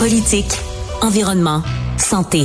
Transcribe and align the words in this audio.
Politique, 0.00 0.52
environnement, 1.02 1.60
santé. 1.98 2.44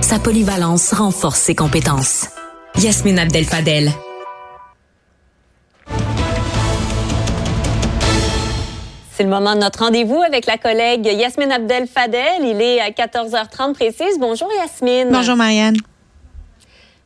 Sa 0.00 0.18
polyvalence 0.18 0.92
renforce 0.92 1.38
ses 1.38 1.54
compétences. 1.54 2.26
Yasmine 2.76 3.20
Abdel 3.20 3.44
Fadel. 3.44 3.92
C'est 9.12 9.22
le 9.22 9.28
moment 9.28 9.54
de 9.54 9.60
notre 9.60 9.78
rendez-vous 9.78 10.20
avec 10.22 10.46
la 10.46 10.58
collègue 10.58 11.06
Yasmine 11.06 11.52
Abdel 11.52 11.86
Fadel. 11.86 12.42
Il 12.42 12.60
est 12.60 12.80
à 12.80 12.90
14h30 12.90 13.74
précise. 13.74 14.18
Bonjour 14.18 14.50
Yasmine. 14.60 15.10
Bonjour 15.12 15.36
Marianne. 15.36 15.76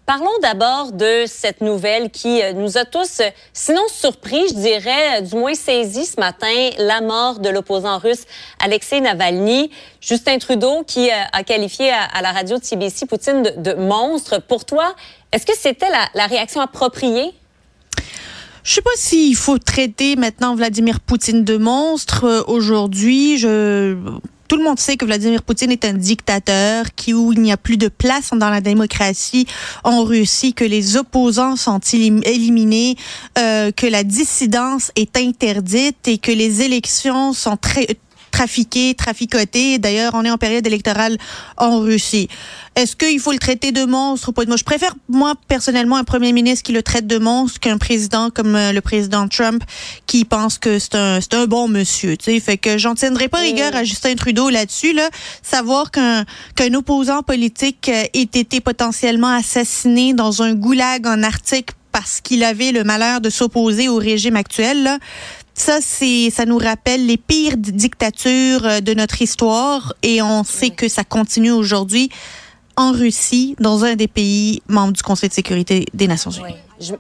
Parlons 0.05 0.37
d'abord 0.43 0.91
de 0.91 1.25
cette 1.27 1.61
nouvelle 1.61 2.11
qui 2.11 2.43
euh, 2.43 2.55
nous 2.55 2.77
a 2.77 2.85
tous, 2.85 3.21
euh, 3.21 3.31
sinon 3.53 3.83
surpris, 3.89 4.49
je 4.49 4.55
dirais, 4.55 5.19
euh, 5.19 5.21
du 5.21 5.37
moins 5.37 5.55
saisi 5.55 6.07
ce 6.07 6.19
matin, 6.19 6.71
la 6.79 7.01
mort 7.01 7.39
de 7.39 7.49
l'opposant 7.49 7.99
russe 7.99 8.25
Alexei 8.59 9.01
Navalny. 9.01 9.71
Justin 10.01 10.39
Trudeau 10.39 10.83
qui 10.85 11.09
a 11.11 11.45
qualifié 11.45 11.93
à, 11.93 12.21
la 12.21 12.33
radio 12.33 12.59
de 12.59 12.65
CBC 12.65 13.07
Poutine 13.07 13.43
de, 13.43 13.75
monstre. 13.75 14.43
Pour 14.43 14.65
toi, 14.65 14.97
est-ce 15.31 15.47
que 15.47 15.57
c'était 15.57 15.87
la, 16.15 16.27
réaction 16.27 16.61
appropriée? 16.61 17.33
Je 18.65 18.75
sais 18.75 18.83
pas 18.83 18.91
s'il 18.97 19.37
faut 19.37 19.59
traiter 19.59 20.17
maintenant 20.17 20.57
Vladimir 20.57 20.99
Poutine 20.99 21.45
de 21.45 21.57
monstre 21.57 22.45
aujourd'hui. 22.49 23.39
Je 23.39 23.97
tout 24.53 24.59
le 24.59 24.65
monde 24.65 24.79
sait 24.79 24.99
que 24.99 25.07
Vladimir 25.07 25.43
Poutine 25.43 25.71
est 25.71 25.87
un 25.87 25.95
dictateur, 25.95 26.95
qui 26.95 27.15
où 27.15 27.33
il 27.33 27.41
n'y 27.41 27.53
a 27.53 27.57
plus 27.57 27.79
de 27.79 27.89
place 27.89 28.33
dans 28.35 28.51
la 28.51 28.61
démocratie 28.61 29.47
en 29.83 30.05
Russie, 30.05 30.53
que 30.53 30.67
les 30.67 30.99
opposants 30.99 31.57
sont 31.57 31.81
éliminés, 31.81 32.97
euh, 33.39 33.73
que 33.73 33.87
la 33.87 34.05
dissidence 34.05 34.93
est 34.95 35.17
interdite 35.17 36.07
et 36.07 36.19
que 36.19 36.31
les 36.31 36.61
élections 36.61 37.33
sont 37.33 37.57
très 37.57 37.97
trafiqué, 38.33 38.95
traficoté. 38.95 39.79
D'ailleurs, 39.79 40.13
on 40.15 40.25
est 40.25 40.31
en 40.31 40.39
période 40.39 40.67
électorale 40.67 41.17
en 41.57 41.79
Russie. 41.79 42.29
Est-ce 42.75 42.97
qu'il 42.97 43.21
faut 43.21 43.33
le 43.33 43.39
traiter 43.39 43.71
de 43.71 43.85
monstre 43.85 44.31
ou 44.31 44.33
pas? 44.33 44.45
De 44.45 44.51
monstre? 44.51 44.61
Je 44.61 44.65
préfère, 44.65 44.95
moi, 45.09 45.35
personnellement, 45.47 45.97
un 45.97 46.05
premier 46.05 46.33
ministre 46.33 46.65
qui 46.65 46.73
le 46.73 46.83
traite 46.83 47.07
de 47.07 47.19
monstre 47.19 47.61
qu'un 47.61 47.79
président 47.79 48.31
comme 48.31 48.57
euh, 48.57 48.73
le 48.73 48.81
président 48.81 49.29
Trump 49.29 49.63
qui 50.07 50.25
pense 50.25 50.59
que 50.59 50.79
c'est 50.79 50.95
un, 50.95 51.21
c'est 51.21 51.35
un 51.35 51.47
bon 51.47 51.69
monsieur, 51.69 52.17
tu 52.17 52.25
sais. 52.25 52.41
Fait 52.41 52.57
que 52.57 52.79
j'en 52.79 52.95
tiendrai 52.95 53.29
pas 53.29 53.39
rigueur 53.39 53.77
à 53.77 53.85
Justin 53.85 54.15
Trudeau 54.15 54.49
là-dessus, 54.49 54.95
là. 54.95 55.09
Savoir 55.43 55.91
qu'un, 55.91 56.25
qu'un 56.57 56.73
opposant 56.75 57.23
politique 57.23 57.89
euh, 57.89 58.05
ait 58.15 58.23
été 58.23 58.61
potentiellement 58.61 59.35
assassiné 59.35 60.15
dans 60.15 60.43
un 60.43 60.55
goulag 60.55 61.07
en 61.07 61.23
Arctique 61.23 61.71
parce 61.93 62.21
qu'il 62.21 62.43
avait 62.45 62.73
le 62.73 62.85
malheur 62.85 63.21
de 63.21 63.31
s'opposer 63.31 63.89
au 63.89 63.97
régime 63.97 64.37
actuel, 64.37 64.83
là, 64.83 64.99
ça, 65.55 65.79
c'est, 65.81 66.31
ça 66.31 66.47
nous 66.47 66.59
rappelle 66.59 67.07
les 67.07 67.19
pires 67.19 67.57
dictatures 67.57 68.65
euh, 68.65 68.81
de 68.81 68.95
notre 68.95 69.21
histoire 69.21 69.95
et 70.03 70.23
on 70.23 70.45
sait 70.45 70.71
que 70.71 70.89
ça 70.89 71.05
continue 71.05 71.51
aujourd'hui 71.51 72.09
en 72.77 72.93
Russie, 72.93 73.55
dans 73.61 73.85
un 73.85 73.97
des 73.97 74.09
pays 74.09 74.63
membres 74.67 74.95
du 74.95 75.03
Conseil 75.03 75.29
de 75.29 75.35
sécurité 75.35 75.85
des 75.93 76.09
Nations 76.09 76.31
Unies. 76.31 76.57
Je 76.81 76.95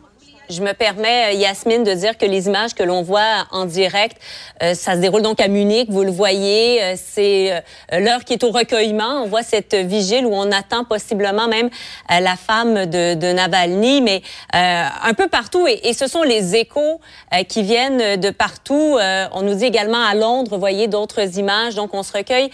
me 0.61 0.75
permets, 0.75 1.33
euh, 1.33 1.33
Yasmine, 1.33 1.85
de 1.85 1.95
dire 1.95 2.19
que 2.19 2.27
les 2.27 2.47
images 2.47 2.75
que 2.75 2.83
l'on 2.83 3.03
voit 3.03 3.47
en 3.51 3.65
direct, 3.65 4.17
euh, 4.63 4.75
ça 4.75 4.95
se 4.95 4.99
déroule 4.99 5.23
donc 5.23 5.41
à 5.41 5.49
Munich, 5.49 5.89
vous 5.91 6.03
le 6.03 6.11
voyez, 6.11 6.83
euh, 6.83 6.95
c'est 6.97 7.63
l'heure 7.93 8.25
qui 8.25 8.35
est 8.35 8.45
au 8.45 8.51
recueillement. 8.51 9.23
On 9.23 9.27
voit 9.27 9.43
cette 9.43 9.75
vigile 9.75 10.27
où 10.27 10.35
on 10.35 10.51
attend 10.51 10.85
possiblement 10.85 11.49
même 11.49 11.71
la 12.09 12.37
femme 12.37 12.87
de, 12.87 13.15
de 13.15 13.33
Navalny, 13.33 14.01
mais 14.01 14.23
un 14.53 15.15
peu 15.15 15.29
partout. 15.29 15.67
Et, 15.67 15.93
ce 15.93 16.07
sont 16.07 16.23
les 16.23 16.57
échos 16.57 17.01
qui 17.49 17.63
viennent 17.63 18.21
de 18.21 18.31
partout. 18.31 18.99
on 19.33 19.43
nous 19.43 19.55
dit 19.55 19.65
également 19.65 20.03
à 20.05 20.15
Londres, 20.15 20.57
voyez 20.59 20.89
d'autres 20.89 21.39
images. 21.39 21.75
Donc 21.75 21.95
on 21.95 22.03
se 22.03 22.13
recueille 22.13 22.51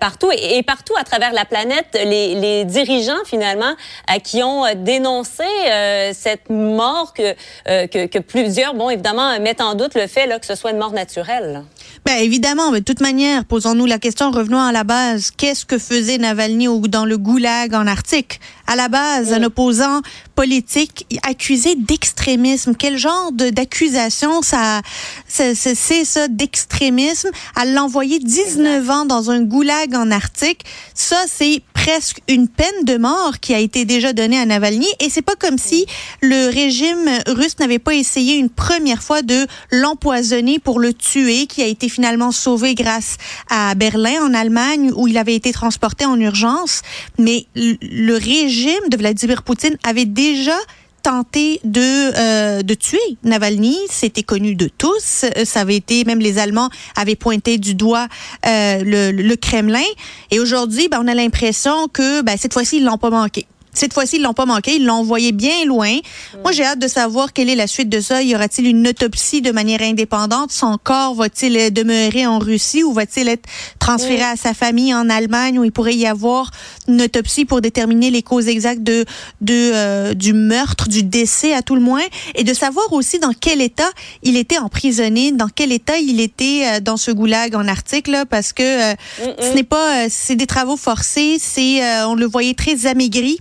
partout 0.00 0.30
et, 0.32 0.58
et, 0.58 0.62
partout 0.62 0.94
à 0.98 1.04
travers 1.04 1.32
la 1.32 1.44
planète, 1.44 1.98
les, 2.04 2.34
les 2.34 2.64
dirigeants 2.64 3.24
finalement 3.24 3.74
qui 4.22 4.42
ont 4.42 4.64
dénoncé 4.74 5.44
cette 6.12 6.50
mort 6.50 7.12
que 7.14 7.34
euh, 7.68 7.86
que, 7.86 8.18
plusieurs, 8.18 8.74
bon, 8.74 8.90
évidemment, 8.90 9.38
mettent 9.40 9.60
en 9.60 9.74
doute 9.74 9.94
le 9.94 10.06
fait 10.06 10.26
là, 10.26 10.38
que 10.38 10.46
ce 10.46 10.54
soit 10.54 10.70
une 10.70 10.78
mort 10.78 10.92
naturelle. 10.92 11.62
Ben 12.04 12.16
évidemment, 12.18 12.70
mais 12.70 12.80
de 12.80 12.84
toute 12.84 13.00
manière, 13.00 13.44
posons-nous 13.44 13.86
la 13.86 13.98
question, 13.98 14.30
revenons 14.30 14.60
à 14.60 14.72
la 14.72 14.84
base. 14.84 15.30
Qu'est-ce 15.36 15.64
que 15.64 15.78
faisait 15.78 16.18
Navalny 16.18 16.66
dans 16.88 17.04
le 17.04 17.18
goulag 17.18 17.74
en 17.74 17.86
Arctique? 17.86 18.40
À 18.66 18.76
la 18.76 18.88
base, 18.88 19.32
un 19.32 19.42
opposant 19.42 20.00
politique 20.34 21.06
accusé 21.22 21.74
d'extrémisme. 21.74 22.74
Quel 22.76 22.96
genre 22.96 23.32
d'accusation 23.32 24.42
ça, 24.42 24.80
c'est 25.28 25.74
ça 26.04 26.28
d'extrémisme? 26.28 27.30
À 27.54 27.64
l'envoyer 27.64 28.18
19 28.18 28.90
ans 28.90 29.04
dans 29.04 29.30
un 29.30 29.42
goulag 29.42 29.94
en 29.94 30.10
Arctique, 30.10 30.64
ça 30.94 31.22
c'est 31.26 31.62
presque 31.72 32.20
une 32.28 32.48
peine 32.48 32.84
de 32.84 32.96
mort 32.96 33.40
qui 33.40 33.54
a 33.54 33.58
été 33.58 33.84
déjà 33.84 34.12
donnée 34.12 34.38
à 34.38 34.46
Navalny. 34.46 34.86
Et 35.00 35.10
c'est 35.10 35.22
pas 35.22 35.34
comme 35.36 35.58
si 35.58 35.86
le 36.20 36.48
régime 36.48 37.10
russe 37.26 37.58
n'avait 37.58 37.78
pas 37.78 37.94
essayé 37.94 38.36
une 38.36 38.50
première 38.50 39.02
fois 39.02 39.22
de 39.22 39.46
l'empoisonner 39.70 40.58
pour 40.58 40.78
le 40.78 40.94
tuer, 40.94 41.46
qui 41.46 41.62
a 41.62 41.66
été 41.72 41.88
finalement 41.88 42.32
sauvé 42.32 42.74
grâce 42.74 43.16
à 43.50 43.74
Berlin, 43.74 44.22
en 44.22 44.34
Allemagne, 44.34 44.92
où 44.94 45.08
il 45.08 45.18
avait 45.18 45.34
été 45.34 45.52
transporté 45.52 46.04
en 46.04 46.18
urgence. 46.20 46.82
Mais 47.18 47.46
le 47.54 48.14
régime 48.14 48.88
de 48.90 48.96
Vladimir 48.96 49.42
Poutine 49.42 49.76
avait 49.84 50.06
déjà 50.06 50.56
tenté 51.02 51.60
de 51.64 51.80
euh, 51.80 52.62
de 52.62 52.74
tuer 52.74 52.98
Navalny, 53.24 53.76
c'était 53.90 54.22
connu 54.22 54.54
de 54.54 54.68
tous. 54.68 55.24
Ça 55.44 55.60
avait 55.60 55.76
été 55.76 56.04
même 56.04 56.20
les 56.20 56.38
Allemands 56.38 56.70
avaient 56.96 57.16
pointé 57.16 57.58
du 57.58 57.74
doigt 57.74 58.06
euh, 58.46 58.82
le, 58.84 59.34
Kremlin. 59.34 59.80
Et 60.30 60.38
aujourd'hui, 60.38 60.88
ben, 60.88 61.00
on 61.02 61.08
a 61.08 61.14
l'impression 61.14 61.88
que 61.88 62.22
ben, 62.22 62.36
cette 62.38 62.52
fois-ci 62.52 62.76
ils 62.76 62.84
l'ont 62.84 62.98
pas 62.98 63.10
manqué. 63.10 63.46
Cette 63.74 63.94
fois-ci, 63.94 64.16
ils 64.16 64.22
l'ont 64.22 64.34
pas 64.34 64.46
manqué, 64.46 64.76
ils 64.76 64.84
l'ont 64.84 64.94
envoyé 64.94 65.32
bien 65.32 65.64
loin. 65.64 65.96
Moi, 66.42 66.52
j'ai 66.52 66.64
hâte 66.64 66.78
de 66.78 66.88
savoir 66.88 67.32
quelle 67.32 67.48
est 67.48 67.54
la 67.54 67.66
suite 67.66 67.88
de 67.88 68.00
ça. 68.00 68.22
Y 68.22 68.34
aura-t-il 68.34 68.68
une 68.68 68.86
autopsie 68.86 69.40
de 69.40 69.50
manière 69.50 69.82
indépendante? 69.82 70.52
Son 70.52 70.78
corps 70.82 71.14
va-t-il 71.14 71.72
demeurer 71.72 72.26
en 72.26 72.38
Russie 72.38 72.82
ou 72.82 72.92
va-t-il 72.92 73.28
être 73.28 73.48
transféré 73.78 74.22
à 74.22 74.36
sa 74.36 74.54
famille 74.54 74.94
en 74.94 75.08
Allemagne 75.08 75.58
où 75.58 75.64
il 75.64 75.72
pourrait 75.72 75.94
y 75.94 76.06
avoir 76.06 76.50
une 76.88 77.02
autopsie 77.02 77.44
pour 77.44 77.60
déterminer 77.60 78.10
les 78.10 78.22
causes 78.22 78.48
exactes 78.48 78.82
de, 78.82 79.04
de 79.40 79.72
euh, 79.72 80.14
du 80.14 80.32
meurtre, 80.32 80.88
du 80.88 81.02
décès 81.02 81.54
à 81.54 81.62
tout 81.62 81.74
le 81.74 81.80
moins, 81.80 82.02
et 82.34 82.44
de 82.44 82.54
savoir 82.54 82.92
aussi 82.92 83.18
dans 83.18 83.32
quel 83.32 83.60
état 83.60 83.90
il 84.22 84.36
était 84.36 84.58
emprisonné, 84.58 85.32
dans 85.32 85.48
quel 85.48 85.72
état 85.72 85.98
il 85.98 86.20
était 86.20 86.64
euh, 86.64 86.80
dans 86.80 86.96
ce 86.96 87.10
goulag 87.10 87.54
en 87.54 87.66
Arctique, 87.66 88.08
là, 88.08 88.26
parce 88.26 88.52
que 88.52 88.92
euh, 88.92 88.94
ce 89.40 89.54
n'est 89.54 89.62
pas, 89.64 90.08
c'est 90.08 90.36
des 90.36 90.46
travaux 90.46 90.76
forcés, 90.76 91.38
c'est, 91.40 91.80
on 92.04 92.14
le 92.14 92.26
voyait 92.26 92.54
très 92.54 92.86
amaigri. 92.86 93.40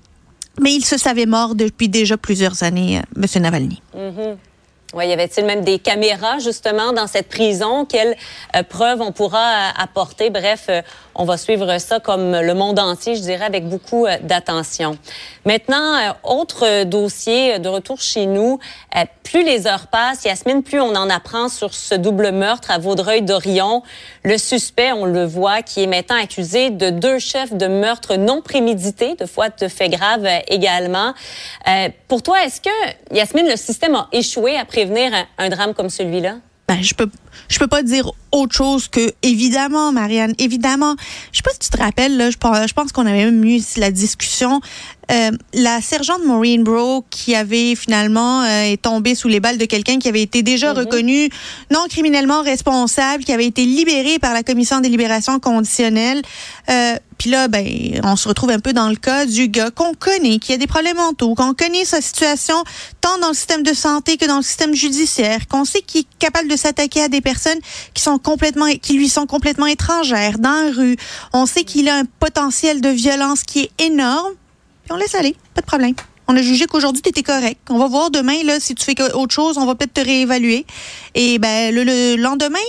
Mais 0.60 0.74
il 0.74 0.84
se 0.84 0.98
savait 0.98 1.26
mort 1.26 1.56
depuis 1.56 1.90
déjà 1.90 2.18
plusieurs 2.18 2.64
années, 2.64 3.00
euh, 3.00 3.24
M. 3.24 3.42
Navalny. 3.42 3.82
Mm-hmm. 3.96 4.38
Oui, 4.94 5.08
y 5.08 5.14
avait-il 5.14 5.46
même 5.46 5.64
des 5.64 5.80
caméras 5.80 6.40
justement 6.40 6.92
dans 6.92 7.08
cette 7.08 7.30
prison? 7.30 7.86
Quelles 7.86 8.16
euh, 8.56 8.64
preuves 8.64 9.00
on 9.00 9.14
pourra 9.14 9.40
euh, 9.40 9.70
apporter? 9.78 10.30
Bref, 10.30 10.66
euh, 10.70 10.82
on 11.16 11.24
va 11.24 11.38
suivre 11.38 11.78
ça 11.78 12.00
comme 12.00 12.32
le 12.32 12.54
monde 12.54 12.80
entier, 12.80 13.16
je 13.16 13.22
dirais, 13.22 13.46
avec 13.46 13.68
beaucoup 13.68 14.08
d'attention. 14.24 14.98
Maintenant, 15.46 16.16
autre 16.24 16.84
dossier 16.84 17.60
de 17.60 17.70
retour 17.70 18.02
chez 18.02 18.26
nous. 18.26 18.60
plus 19.24 19.44
les 19.44 19.68
heures 19.68 19.88
passent, 19.88 20.26
Yasmine, 20.26 20.64
plus 20.64 20.80
on 20.80 20.96
en 20.96 21.10
apprend 21.10 21.48
sur 21.48 21.74
ce 21.74 21.96
double 21.96 22.32
meurtre 22.32 22.72
à 22.72 22.78
Vaudreuil-Dorion. 22.78 23.84
Le 24.24 24.38
suspect, 24.38 24.92
on 24.92 25.06
le 25.06 25.26
voit, 25.26 25.62
qui 25.62 25.84
est 25.84 25.88
maintenant 25.88 26.22
accusé 26.22 26.70
de 26.70 26.90
deux 26.90 27.20
chefs 27.20 27.54
de 27.54 27.68
meurtre 27.68 28.16
non 28.16 28.42
prémédité, 28.42 29.16
de 29.16 29.26
fois 29.26 29.50
de 29.50 29.68
faits 29.68 29.92
graves 29.92 30.28
également. 30.48 31.14
pour 32.08 32.24
toi, 32.24 32.44
est-ce 32.44 32.62
que, 32.62 33.16
Yasmine, 33.16 33.48
le 33.48 33.56
système 33.56 33.96
a 33.96 34.08
échoué 34.12 34.58
après 34.58 34.82
prévenir 34.82 35.12
un, 35.38 35.50
drame 35.50 35.74
comme 35.74 35.90
celui-là? 35.90 36.38
Ben, 36.72 36.82
je 36.82 36.94
peux 36.94 37.10
je 37.50 37.60
peux 37.60 37.68
pas 37.68 37.84
dire 37.84 38.10
autre 38.32 38.56
chose 38.56 38.88
que 38.88 39.12
évidemment 39.24 39.92
Marianne 39.92 40.34
évidemment. 40.38 40.96
Je 41.34 41.38
sais 41.38 41.44
pas 41.44 41.52
si 41.52 41.60
tu 41.60 41.70
te 41.70 41.78
rappelles 41.78 42.16
là 42.16 42.30
je 42.30 42.38
pense, 42.38 42.66
je 42.66 42.74
pense 42.74 42.94
qu'on 42.94 43.06
avait 43.06 43.26
même 43.26 43.44
eu 43.44 43.60
la 43.76 43.92
discussion 43.92 44.62
euh, 45.12 45.32
la 45.54 45.82
sergente 45.82 46.24
Maureen 46.26 46.64
Bro 46.64 47.06
qui 47.10 47.36
avait 47.36 47.76
finalement 47.76 48.44
euh, 48.44 48.72
est 48.72 48.82
tombée 48.82 49.16
sous 49.16 49.28
les 49.28 49.40
balles 49.40 49.58
de 49.58 49.66
quelqu'un 49.66 50.00
qui 50.00 50.08
avait 50.08 50.22
été 50.22 50.44
déjà 50.44 50.74
mm-hmm. 50.74 50.78
reconnu 50.78 51.30
non 51.72 51.86
criminellement 51.90 52.42
responsable 52.42 53.24
qui 53.24 53.34
avait 53.34 53.48
été 53.48 53.66
libéré 53.66 54.20
par 54.20 54.34
la 54.34 54.44
commission 54.44 54.80
des 54.80 54.90
libérations 54.90 55.40
conditionnelles 55.40 56.22
euh, 56.70 56.96
puis 57.22 57.30
là, 57.30 57.48
ben, 57.48 57.64
on 58.04 58.16
se 58.16 58.28
retrouve 58.28 58.50
un 58.50 58.60
peu 58.60 58.74
dans 58.74 58.90
le 58.90 58.96
cas 58.96 59.28
du 59.28 59.48
gars 59.48 59.70
qu'on 59.70 59.94
connaît, 59.94 60.40
qui 60.40 60.54
a 60.54 60.58
des 60.58 60.66
problèmes 60.66 60.98
mentaux, 60.98 61.36
qu'on 61.36 61.54
connaît 61.54 61.86
sa 61.86 62.02
situation 62.02 62.56
tant 63.00 63.16
dans 63.20 63.28
le 63.28 63.36
système 63.36 63.62
de 63.62 63.76
santé 63.76 64.18
que 64.18 64.26
dans 64.26 64.38
le 64.38 64.42
système 64.42 64.74
judiciaire, 64.74 65.48
qu'on 65.48 65.64
sait 65.64 65.84
qu'il 65.84 66.02
est 66.02 66.08
capable 66.18 66.50
de 66.50 66.56
s'attaquer 66.56 67.04
à 67.04 67.10
des 67.10 67.22
personnes 67.22 67.60
qui 67.94 68.02
sont 68.02 68.18
complètement, 68.18 68.66
qui 68.82 68.94
lui 68.94 69.08
sont 69.08 69.28
complètement 69.28 69.68
étrangères 69.68 70.40
dans 70.40 70.66
la 70.66 70.72
rue. 70.72 70.98
On 71.32 71.46
sait 71.46 71.64
qu'il 71.64 71.90
a 71.90 71.98
un 71.98 72.06
potentiel 72.06 72.82
de 72.82 72.90
violence 72.90 73.44
qui 73.44 73.60
est 73.60 73.84
énorme. 73.84 74.34
On 74.92 74.98
laisse 74.98 75.16
aller, 75.16 75.36
pas 75.54 75.62
de 75.62 75.66
problème. 75.66 75.94
On 76.28 76.36
a 76.36 76.42
jugé 76.42 76.66
qu'aujourd'hui, 76.66 77.02
tu 77.02 77.10
étais 77.10 77.24
correct. 77.24 77.60
On 77.70 77.78
va 77.78 77.88
voir 77.88 78.12
demain, 78.12 78.44
là, 78.44 78.60
si 78.60 78.76
tu 78.76 78.84
fais 78.84 78.96
autre 79.14 79.34
chose, 79.34 79.58
on 79.58 79.66
va 79.66 79.76
peut-être 79.76 79.94
te 79.94 80.02
réévaluer. 80.02 80.66
Et 81.16 81.40
ben, 81.40 81.74
le, 81.74 81.84
le 81.84 82.16
lendemain, 82.16 82.60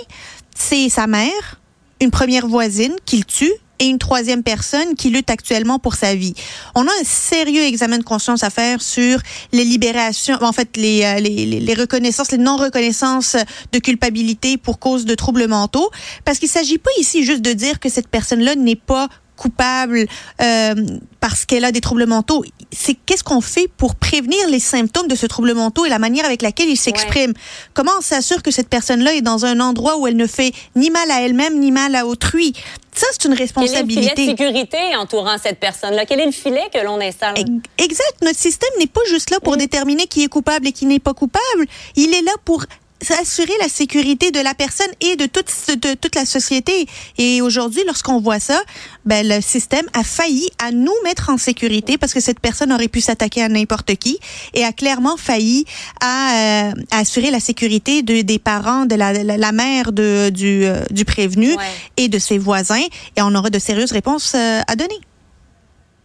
c'est 0.57 0.89
sa 0.89 1.07
mère, 1.07 1.61
une 2.01 2.11
première 2.11 2.47
voisine, 2.47 2.95
qui 3.07 3.19
le 3.19 3.25
tue 3.25 3.53
et 3.79 3.87
une 3.87 3.99
troisième 3.99 4.45
personne 4.45 4.95
qui 4.95 5.11
lutte 5.11 5.31
actuellement 5.31 5.81
pour 5.81 5.95
sa 5.97 6.15
vie. 6.15 6.35
On 6.77 6.87
a 6.87 6.91
un 6.91 7.05
sérieux 7.05 7.63
examen 7.63 7.99
de 7.99 8.05
conscience 8.05 8.45
à 8.45 8.51
faire 8.51 8.81
sur 8.81 9.19
les 9.53 9.65
libérations, 9.65 10.39
en 10.41 10.53
fait, 10.53 10.77
les, 10.77 11.03
euh, 11.03 11.19
les, 11.19 11.47
les 11.47 11.75
reconnaissances, 11.75 12.31
les 12.31 12.39
non-reconnaissances 12.39 13.37
de 13.73 13.79
culpabilité 13.81 14.57
pour 14.57 14.79
cause 14.79 15.05
de 15.05 15.15
troubles 15.17 15.49
mentaux, 15.49 15.91
parce 16.25 16.39
qu'il 16.39 16.49
s'agit 16.49 16.79
pas 16.79 16.91
ici 17.01 17.25
juste 17.25 17.43
de 17.43 17.53
dire 17.53 17.81
que 17.81 17.89
cette 17.89 18.09
personne-là 18.09 18.55
n'est 18.55 18.77
pas 18.77 19.09
coupable 19.37 20.07
euh, 20.41 20.75
parce 21.21 21.45
qu'elle 21.45 21.65
a 21.65 21.73
des 21.73 21.81
troubles 21.81 22.07
mentaux. 22.07 22.45
C'est 22.71 22.95
qu'est-ce 22.95 23.25
qu'on 23.25 23.41
fait 23.41 23.69
pour 23.77 23.95
prévenir 23.95 24.49
les 24.49 24.61
symptômes 24.61 25.09
de 25.09 25.15
ce 25.15 25.27
trouble 25.27 25.55
mentaux 25.55 25.85
et 25.85 25.89
la 25.89 25.99
manière 25.99 26.25
avec 26.25 26.43
laquelle 26.43 26.69
il 26.69 26.77
s'exprime. 26.77 27.33
Comment 27.75 27.93
on 27.99 28.03
s'assure 28.03 28.43
que 28.43 28.51
cette 28.51 28.69
personne-là 28.69 29.15
est 29.15 29.23
dans 29.23 29.45
un 29.45 29.61
endroit 29.61 29.99
où 29.99 30.07
elle 30.07 30.17
ne 30.17 30.27
fait 30.27 30.53
ni 30.77 30.91
mal 30.91 31.11
à 31.11 31.23
elle-même 31.23 31.59
ni 31.59 31.71
mal 31.71 31.95
à 31.95 32.07
autrui? 32.07 32.55
Ça, 32.95 33.07
c'est 33.13 33.25
une 33.25 33.35
responsabilité. 33.35 33.95
Quel 33.95 34.05
est 34.05 34.13
le 34.13 34.15
filet 34.15 34.33
de 34.35 34.39
sécurité 34.39 34.97
entourant 34.97 35.37
cette 35.43 35.59
personne-là? 35.59 36.05
Quel 36.05 36.21
est 36.21 36.27
le 36.27 36.33
filet 36.33 36.69
que 36.73 36.85
l'on 36.85 37.01
installe? 37.01 37.35
Exact. 37.79 38.17
Notre 38.21 38.39
système 38.39 38.69
n'est 38.79 38.87
pas 38.87 39.01
juste 39.09 39.31
là 39.31 39.41
pour 39.41 39.57
déterminer 39.57 40.07
qui 40.07 40.23
est 40.25 40.29
coupable 40.29 40.67
et 40.67 40.73
qui 40.73 40.85
n'est 40.85 40.99
pas 40.99 41.15
coupable. 41.15 41.67
Il 41.97 42.13
est 42.15 42.21
là 42.21 42.33
pour 42.45 42.65
assurer 43.11 43.53
la 43.61 43.69
sécurité 43.69 44.31
de 44.31 44.41
la 44.41 44.55
personne 44.55 44.91
et 45.01 45.17
de 45.17 45.27
toute, 45.27 45.51
de 45.81 45.95
toute 45.95 46.15
la 46.15 46.25
société. 46.25 46.87
Et 47.19 47.43
aujourd'hui, 47.43 47.83
lorsqu'on 47.87 48.21
voit 48.21 48.41
ça, 48.41 48.61
ben, 49.05 49.27
le 49.27 49.41
système 49.41 49.87
a 49.93 50.05
failli 50.05 50.49
à 50.65 50.71
nous 50.71 50.95
mettre 51.05 51.31
en 51.31 51.39
sécurité 51.39 51.99
parce 51.99 52.15
que 52.15 52.21
cette 52.21 52.41
personne 52.41 52.73
aurait 52.73 52.89
pu 52.89 53.01
s'attaquer 53.01 53.43
à 53.43 53.49
n'importe 53.49 53.95
qui 53.97 54.19
et 54.55 54.65
a 54.65 54.73
clairement 54.73 55.17
failli 55.17 55.65
à, 56.01 56.69
euh, 56.69 56.73
assurer 56.91 57.31
la 57.31 57.41
sécurité 57.41 58.03
de, 58.03 58.23
des 58.23 58.39
parents, 58.39 58.87
de 58.87 58.95
la, 58.95 59.13
la, 59.13 59.53
mère 59.53 59.93
de, 59.93 60.31
du, 60.31 60.65
euh, 60.65 60.83
du 60.91 61.05
prévenu 61.05 61.57
et 61.97 62.09
de 62.09 62.19
ses 62.19 62.39
voisins. 62.39 62.87
Et 63.17 63.23
on 63.23 63.35
aura 63.35 63.51
de 63.51 63.59
sérieuses 63.59 63.93
réponses 63.93 64.33
euh, 64.35 64.61
à 64.67 64.77
donner. 64.77 65.01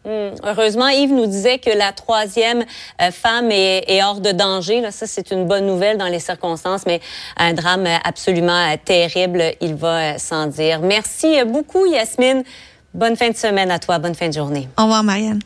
Hmm. 0.07 0.35
Heureusement, 0.45 0.87
Yves 0.87 1.11
nous 1.11 1.25
disait 1.25 1.59
que 1.59 1.69
la 1.69 1.91
troisième 1.91 2.63
euh, 3.01 3.11
femme 3.11 3.51
est, 3.51 4.01
hors 4.01 4.21
de 4.21 4.31
danger. 4.31 4.79
Là, 4.79 4.91
ça, 4.91 5.05
c'est 5.05 5.31
une 5.31 5.45
bonne 5.45 5.65
nouvelle 5.65 5.97
dans 5.97 6.07
les 6.07 6.21
circonstances, 6.21 6.85
mais 6.85 7.01
un 7.35 7.53
drame 7.53 7.85
absolument 8.05 8.71
euh, 8.71 8.77
terrible, 8.83 9.43
il 9.59 9.75
va 9.75 10.13
euh, 10.13 10.17
sans 10.17 10.47
dire. 10.47 10.79
Merci 10.79 11.43
beaucoup, 11.43 11.85
Yasmine. 11.85 12.45
Bonne 12.93 13.17
fin 13.17 13.31
de 13.31 13.35
semaine 13.35 13.69
à 13.69 13.79
toi. 13.79 13.99
Bonne 13.99 14.15
fin 14.15 14.29
de 14.29 14.33
journée. 14.33 14.69
Au 14.77 14.83
revoir, 14.83 15.03
Marianne. 15.03 15.41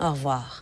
Au 0.00 0.08
revoir. 0.08 0.56